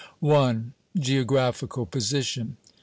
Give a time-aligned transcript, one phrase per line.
[0.23, 0.65] I.
[0.97, 2.57] _Geographical Position.